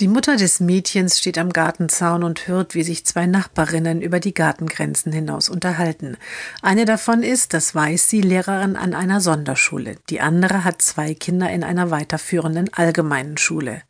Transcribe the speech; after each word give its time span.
die 0.00 0.08
Mutter 0.08 0.36
des 0.36 0.60
Mädchens 0.60 1.18
steht 1.18 1.38
am 1.38 1.52
Gartenzaun 1.52 2.24
und 2.24 2.48
hört, 2.48 2.74
wie 2.74 2.82
sich 2.82 3.04
zwei 3.04 3.26
Nachbarinnen 3.26 4.00
über 4.00 4.20
die 4.20 4.34
Gartengrenzen 4.34 5.12
hinaus 5.12 5.48
unterhalten. 5.48 6.16
Eine 6.62 6.84
davon 6.84 7.22
ist, 7.22 7.54
das 7.54 7.74
weiß 7.74 8.08
sie, 8.08 8.20
Lehrerin 8.20 8.76
an 8.76 8.94
einer 8.94 9.20
Sonderschule. 9.20 9.96
Die 10.08 10.20
andere 10.20 10.64
hat 10.64 10.82
zwei 10.82 11.14
Kinder 11.14 11.50
in 11.50 11.62
einer 11.62 11.90
weiterführenden 11.90 12.72
allgemeinen 12.72 13.36
Schule. 13.36 13.82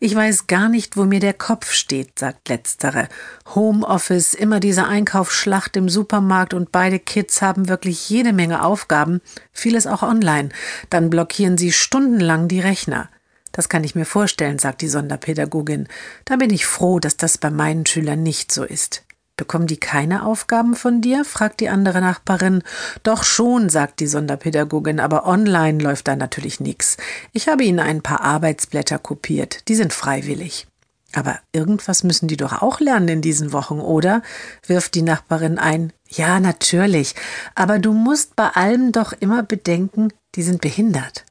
Ich 0.00 0.14
weiß 0.14 0.46
gar 0.46 0.68
nicht, 0.68 0.96
wo 0.96 1.04
mir 1.04 1.20
der 1.20 1.34
Kopf 1.34 1.72
steht, 1.72 2.18
sagt 2.18 2.48
letztere. 2.48 3.08
Homeoffice, 3.54 4.34
immer 4.34 4.60
diese 4.60 4.86
Einkaufsschlacht 4.86 5.76
im 5.76 5.88
Supermarkt 5.88 6.54
und 6.54 6.72
beide 6.72 6.98
Kids 6.98 7.42
haben 7.42 7.68
wirklich 7.68 8.08
jede 8.08 8.32
Menge 8.32 8.64
Aufgaben, 8.64 9.20
vieles 9.52 9.86
auch 9.86 10.02
online. 10.02 10.48
Dann 10.90 11.10
blockieren 11.10 11.58
sie 11.58 11.70
stundenlang 11.70 12.48
die 12.48 12.60
Rechner. 12.60 13.08
Das 13.54 13.68
kann 13.68 13.84
ich 13.84 13.94
mir 13.94 14.04
vorstellen, 14.04 14.58
sagt 14.58 14.82
die 14.82 14.88
Sonderpädagogin. 14.88 15.86
Da 16.24 16.34
bin 16.34 16.50
ich 16.50 16.66
froh, 16.66 16.98
dass 16.98 17.16
das 17.16 17.38
bei 17.38 17.50
meinen 17.50 17.86
Schülern 17.86 18.22
nicht 18.22 18.50
so 18.50 18.64
ist. 18.64 19.04
Bekommen 19.36 19.68
die 19.68 19.76
keine 19.76 20.26
Aufgaben 20.26 20.74
von 20.74 21.00
dir? 21.00 21.24
fragt 21.24 21.60
die 21.60 21.68
andere 21.68 22.00
Nachbarin. 22.00 22.64
Doch 23.04 23.22
schon, 23.22 23.68
sagt 23.68 24.00
die 24.00 24.08
Sonderpädagogin, 24.08 24.98
aber 24.98 25.26
online 25.26 25.78
läuft 25.82 26.08
da 26.08 26.16
natürlich 26.16 26.58
nichts. 26.58 26.96
Ich 27.32 27.48
habe 27.48 27.62
ihnen 27.62 27.78
ein 27.78 28.02
paar 28.02 28.22
Arbeitsblätter 28.22 28.98
kopiert, 28.98 29.68
die 29.68 29.76
sind 29.76 29.92
freiwillig. 29.92 30.66
Aber 31.12 31.38
irgendwas 31.52 32.02
müssen 32.02 32.26
die 32.26 32.36
doch 32.36 32.60
auch 32.60 32.80
lernen 32.80 33.06
in 33.06 33.22
diesen 33.22 33.52
Wochen, 33.52 33.78
oder? 33.78 34.22
wirft 34.66 34.96
die 34.96 35.02
Nachbarin 35.02 35.58
ein. 35.58 35.92
Ja, 36.08 36.40
natürlich. 36.40 37.14
Aber 37.54 37.78
du 37.78 37.92
musst 37.92 38.34
bei 38.34 38.48
allem 38.48 38.90
doch 38.90 39.12
immer 39.12 39.44
bedenken, 39.44 40.12
die 40.34 40.42
sind 40.42 40.60
behindert. 40.60 41.24